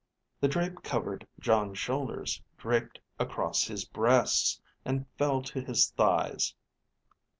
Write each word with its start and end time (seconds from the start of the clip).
The 0.39 0.47
drape 0.47 0.81
covered 0.81 1.27
Jon's 1.39 1.77
shoulders, 1.77 2.41
draped 2.57 2.99
across 3.19 3.65
his 3.65 3.85
breasts, 3.85 4.59
and 4.83 5.05
fell 5.15 5.43
to 5.43 5.61
his 5.61 5.91
thighs. 5.91 6.55